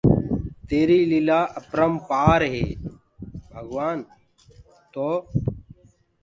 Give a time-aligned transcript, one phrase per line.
[0.67, 2.65] تيري ليلآن آپرمپآر ري هي
[3.51, 3.97] ڀگوآن
[4.93, 5.09] تو